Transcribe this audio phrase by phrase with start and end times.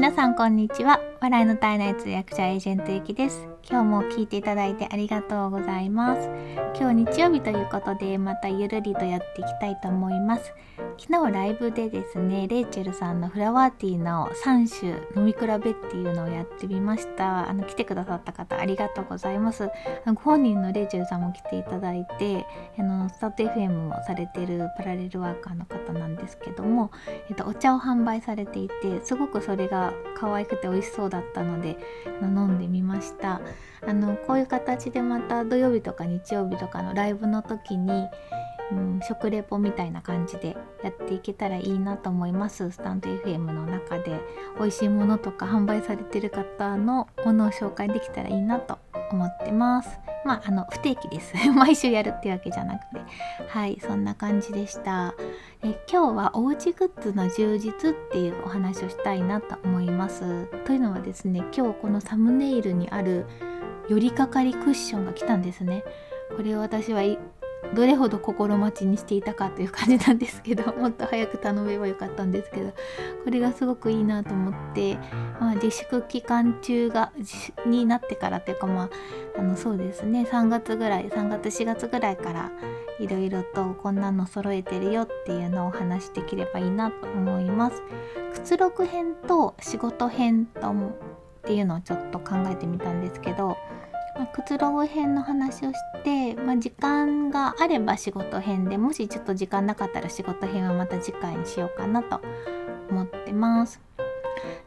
[0.00, 0.98] 皆さんこんにちは。
[1.20, 3.49] 笑いの体内通訳者エージェントゆきです。
[3.68, 6.28] 今日も聞いていただいてありがとうございます。
[6.78, 10.54] 今日日曜日ということでまたゆるりとやっていきたいと思います。
[10.98, 17.48] 昨日ライブでですねレイチェルさんのフラワーティーの3種飲み比べっていうのをやってみました。
[17.48, 19.70] あの来てくださった方ありがとうございます。
[20.06, 22.46] ご本人のレイチェルさんも来ていただいて
[22.78, 26.90] あのスタート FM もされてるパラレルワーカーの方なんですけども、
[27.28, 31.78] えっと、お茶を販売されていてすごくそれが可愛くて美味しそうだったので
[32.22, 33.40] 飲んでみました。
[33.86, 38.08] あのこういう形でまた土曜日とか日曜日とかのライブの時に、
[38.72, 42.70] うん、食レポみたいな感じでやっていけたらいいなと思います。
[42.70, 44.20] スタンド FM の中で
[44.58, 48.78] 美味しいものとか販売されてる方のものを紹介できたらいいなと
[49.10, 50.09] 思ってます。
[50.24, 51.34] まああの不定期です。
[51.54, 53.00] 毎週やるっていうわけじゃなくて。
[53.48, 55.14] はいそんな感じでした。
[55.62, 60.46] え今日はおうちグッズの充実っていうお話をしたいなと思います。
[60.64, 63.26] というのはですね今日このサムネイルにある
[63.88, 65.84] 寄りかかりクッションが来たんですね。
[66.36, 67.02] これを私は
[67.74, 72.72] どれほど心待ちにしていたかという感じなんですけど もっと早く頼めばよかったんですけど
[73.24, 74.96] これがすごくいいなと思って、
[75.38, 77.12] まあ、自粛期間中が
[77.66, 78.88] になってからというかまあ
[79.38, 82.50] あのそうですね3月ぐらい3月4月ぐらいから
[82.98, 87.82] いろいろとこんなの揃えてるよっていうのをお話しできればいいなと思います。
[88.32, 90.68] くつろぐ編と仕事編と
[91.40, 93.56] っていうのをちょっと考えてみたんですけど
[94.20, 102.20] まあ、くつろぐ編の話をして、まあ、時間があれば仕事編でもしちょっと時間なかったら仕事編はまた次回にしようかなと
[102.90, 103.80] 思ってます。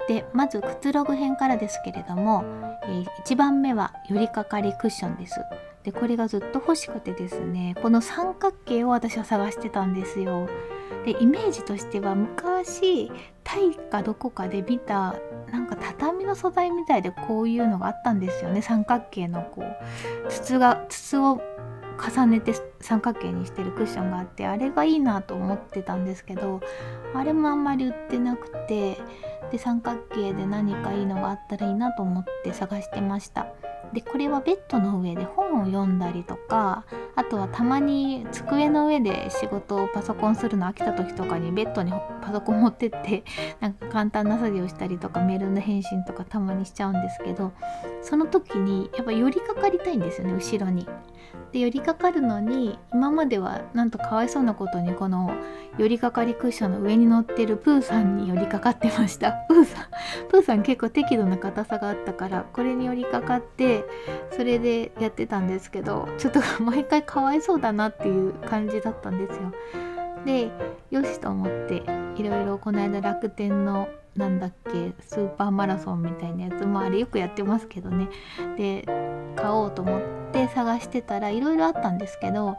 [0.07, 2.43] でまずくつろぐ編からですけれども、
[2.85, 5.39] えー、1番目は寄りかかりクッションです。
[5.83, 10.49] でこれがずっと欲しくてですねこの三角形を私は探してたんですよ。
[11.05, 13.11] でイメージとしては昔
[13.43, 15.15] タイかどこかで見た
[15.51, 18.61] なんか畳の素材みたいでこういうのがあったんですよね。
[18.61, 21.41] 三角形のこう筒が筒を
[21.99, 26.61] 重ねて三角形にしてるクッションがあってあれがいいなと思ってたんですけど
[27.13, 28.97] あれもあんまり売ってなくて
[29.51, 33.47] で三角形で何かいいのがあったらいいなと思って探してました。
[33.93, 36.83] でこれはベッドの上で本を読んだりとか
[37.15, 41.91] あとはたまに机の上で仕事をパソコンするの飽きた時とかにベッドに
[42.21, 43.23] パソコン持ってって
[43.61, 47.53] なんか簡単な作業したりとかメールの返信とかたまにしちゃうんですけど
[48.01, 50.87] その時にやっぱ寄りかかりたいんですよね後ろに。
[51.53, 55.35] で寄りかかるのに今まではなんとかわいそうなことにこの
[55.77, 59.33] 寄りかかりクッションの上に乗ってるプーさんに寄りかかってました。
[59.47, 59.85] プーさん
[60.29, 63.85] プーさん結構適度な硬さがあったからこれに寄りかかって
[64.31, 69.51] それでやってたんですけどちょっと毎回かわいそうだなっていう感じだったんですよ。
[70.25, 70.49] で
[70.89, 71.83] よしと思って
[72.15, 78.09] いろいろこの間楽天のなんだっけスーパーマラソンみたいなやつもあれよくやってますけどね。
[78.57, 78.85] で
[79.35, 80.01] 買おうと思っ
[80.31, 82.55] て探してたらいろいろあったんですけど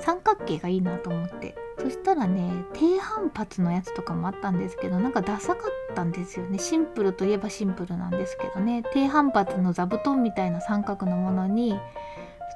[0.00, 1.56] 三角形がいいなと思って。
[1.76, 6.58] そしたらね低反発のやつとかもあったんですけどなんかダサかったんですよね。
[6.58, 8.82] シンプルといえばシンプルなんですけどね。
[8.92, 11.78] 低反発の座布団みたいな三角のものに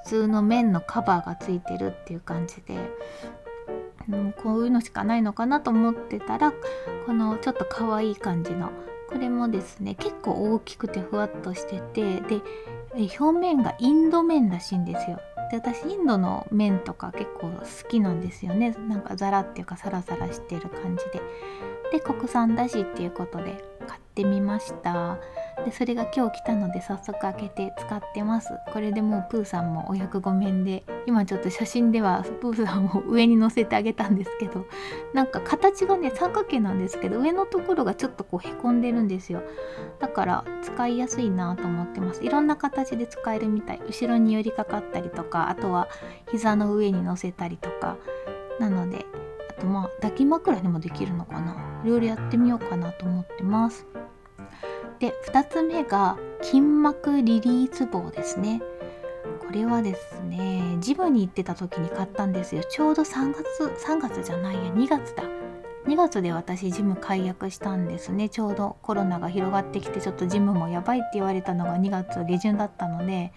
[0.04, 2.76] 普通の面のカバーがついてるっていう感じで。
[4.10, 6.52] うん、こういうのしかないのかなと思ってたら
[7.06, 8.70] このちょっと可愛い感じの
[9.08, 12.42] これもですね結構大きくてふわっとしててで
[13.18, 15.20] 表面がインド麺らしいんですよ。
[15.50, 18.76] で私インドの麺とか結構好きなんですよね。
[18.88, 21.22] なんかザラっていうかサラサラしてる感じで。
[21.92, 25.18] で国産だしっていうことで買ってみました。
[25.64, 28.48] でそれが今日来たので早速開けて使ってます。
[28.72, 34.66] これでもうプーさんもお役御免で今ちょっと写真ではプーさんを上に乗せてあげたんですけど
[35.12, 39.42] なんか形がね三角形なんですけど上のところがちょっとこうへこんでるんですよ。
[39.98, 42.24] だから使いやすいなと思ってます。
[42.24, 43.80] いろんな形で使えるみたい。
[43.86, 45.88] 後ろに寄りかかったりとかあとは
[46.30, 47.96] 膝の上に乗せたりとか。
[48.58, 49.06] なので
[49.50, 51.56] あとまあ抱き枕にもできるのかな。
[51.84, 53.86] いろいろやってみようかなと思ってます。
[54.98, 58.60] で2つ目が筋膜リリース棒ですね。
[59.40, 62.62] これはですねジムに行ってた時に買ったんですよ。
[62.68, 65.24] ちょうど3月3月じゃないや2月だ。
[65.86, 68.28] 2月で私ジム解約したんですね。
[68.28, 73.32] ちょうどコロナが広がってきてちょっとジムもやばいって言われたのが2月下旬だったので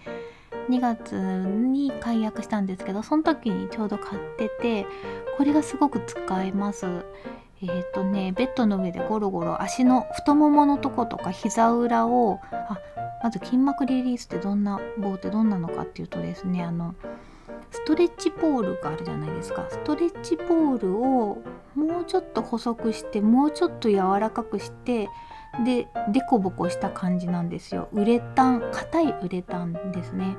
[0.68, 4.86] 2月に解約したんですけどその時にちょうど買ってて
[5.36, 7.04] これがすごく使えます。
[7.62, 12.78] えっ、ー、とねベッドの上でゴロゴロ足の太もものとことか膝裏をあ
[13.22, 16.94] まず筋膜リリースってどんな棒ってどんなのかっていうとですねあの
[17.70, 19.66] ストレッチポールがあるじゃないですか。
[19.70, 21.42] ストレッチポールを
[21.74, 25.08] もうちょっと細くしてもうちょっと柔らかくして
[25.64, 27.88] でデコボコした感じなんですよ。
[27.92, 30.36] ウレタン硬いウレタンですね。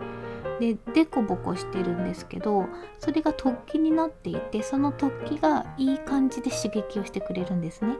[0.60, 2.68] でデコボコしてるんですけど
[3.00, 7.96] それが突起になっていてその突起がいい感じで刺激をしてくれるんですね。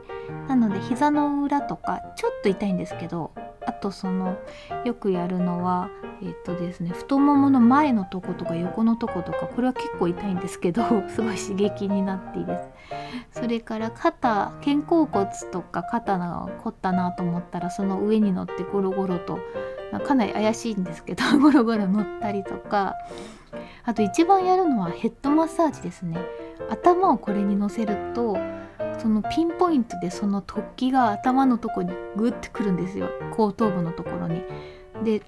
[0.48, 3.32] なので膝の裏とかちょっと痛いんですけど
[3.66, 4.36] あとその
[4.84, 5.90] よくやるのは
[6.22, 13.40] えっ、とですね太ももの前のとことか横のとことかこれは結構痛いんですけど すごい刺激になっていいです。
[13.40, 19.38] それから肩肩甲骨とか肩が凝ったなと思ったらその上に乗ってゴロゴロと
[19.94, 22.94] まかなり怪しいんですけど ゴロゴロ乗ったりとか。
[23.84, 26.18] あと一番やるのはヘッドマッサージですね。
[26.68, 28.36] 頭をこれに乗せると
[28.98, 33.10] そのピンポイントでその突起が頭のとこにグッてくるんですよ。
[33.36, 34.42] 後頭部のところに。
[35.04, 35.22] で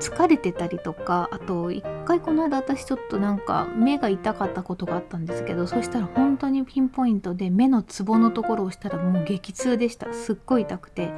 [0.00, 10.12] 疲れてたりとかあと一回この間私ちょっとなんか目が痛かったことがあったんですけどそしたら本当にピンポイントで目のツボのところをしたらもう激痛でした。
[10.12, 11.12] すっごい痛くて。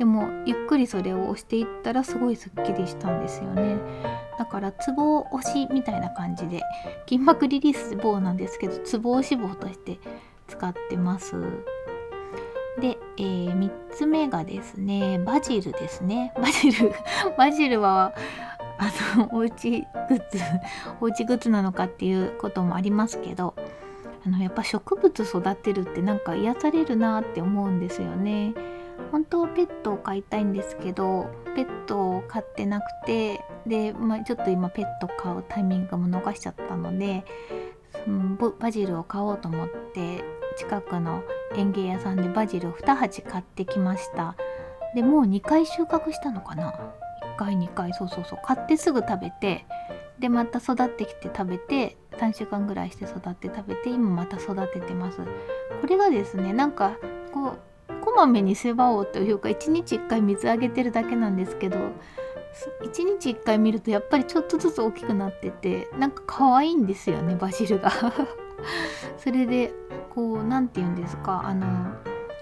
[0.00, 3.76] でもゆっくりそれを押していったらすごいすっきりしたんですよね。
[4.38, 6.62] だからツボ押しみたいな感じで
[7.06, 10.00] 筋膜リリース棒なんですけどツボ押し棒として
[10.48, 11.34] 使ってます。
[12.80, 16.32] で、えー、3つ目がですねバジルですね。
[16.34, 16.94] バジル
[17.36, 18.14] バジルは
[18.78, 20.38] あのおうちグッズ
[21.02, 23.54] おうちグッズなのかっていうこともありますけど
[24.24, 28.54] あのやっぱ植物育てるってなんか癒されるなって思うんですよね。
[29.12, 37.24] 本当はペットを飼いたいんですけどペットを飼ってなくてで、まあ、ちょっと今ペット飼うタイミングも逃しちゃったので、
[38.06, 40.22] うん、バジルを買おうと思って
[40.56, 41.22] 近くの
[41.56, 44.36] 園芸屋さんでバジルを2鉢買ってきました。
[44.94, 46.72] でもう2回収穫したのかな。
[47.34, 48.38] 1回2回そうそうそう。
[48.44, 49.64] 買ってすぐ食べて
[50.18, 55.18] でまた育ってきて食べて3週間ぐらいして育って食べて今また育ててます。
[55.80, 56.98] これがですねなんか
[57.32, 57.56] こ
[57.88, 61.78] うこまめに世話をというか1日1回水あげてるだけなんですけど
[62.82, 67.90] 1日1回見るとやっぱりちょっとずつ大きくなっててなんか可愛いんですよねバジルが。
[69.16, 69.72] それで
[70.10, 71.66] こう何て言うんですかあの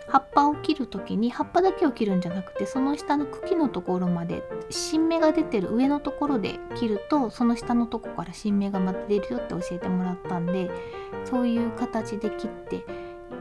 [0.08, 10.70] 葉っぱを切る時に葉っぱだけを切るんじゃなくてその下の茎のところまで新芽が出てる上のところで切るとその下のとこから新芽がまた出るよって教えてもらったんで
[11.24, 12.84] そういう形で切って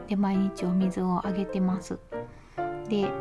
[0.08, 1.98] で毎日お水をあげてます。
[2.88, 3.12] で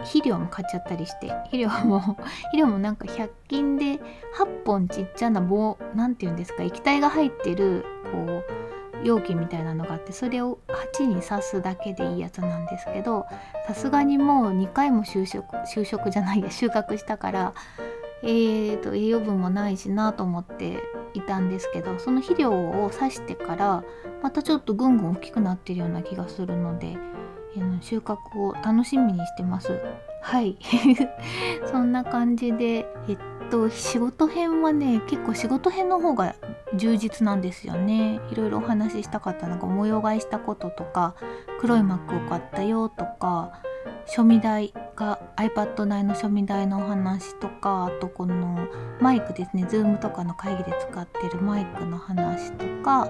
[0.00, 2.00] 肥料も買っちゃったりして肥料も
[2.50, 4.00] 肥料もなんか100均で
[4.38, 8.59] 8本ちっちゃな棒何て言うんですか液体が入ってるこう
[9.04, 13.26] 容器みたいなのがあってそれを鉢に刺すだけでいいやつなんですけど
[13.66, 17.54] さすがにもう2回も就職就職じゃないや 収穫したから
[18.22, 20.78] えーと栄養分もないしなと思って
[21.14, 23.84] いたんですけどその肥料を刺してから
[24.22, 26.98] またちょっとぐんぐん大きくなってるような気がするので、
[27.56, 29.80] えー、収穫を楽しみにしてます。
[30.22, 30.58] はい
[31.72, 33.18] そんな感じでえっ
[33.50, 36.36] と仕事編はね結構仕事編の方が
[36.76, 41.14] 充実なんですよねいろいろお話ししたかったのが模様替えしたこととか
[41.60, 43.60] 黒いマックを買ったよとか
[44.06, 48.68] 書味代が iPad 内の書味代のお話とかあとこの
[49.00, 53.08] マイクですね Zoom とかの会議で使ってるマイクの話とか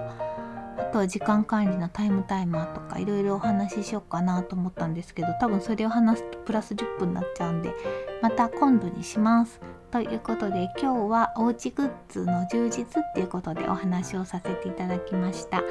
[0.77, 7.73] あとは時間管理のタイムタイマーとかいろいろお話ししようかなと思ったんですけど多分それを話すとプラス10分になっちゃうんで
[8.21, 9.61] また今度にします。
[9.91, 15.61] ということで今日はおうちグッズの充実っていうことでお話をさせていただきました。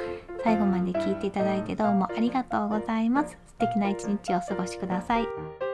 [0.43, 3.37] 最後まで聞いていただいてどうもありがとうございます。
[3.47, 5.70] 素敵な一日をお過ごしください。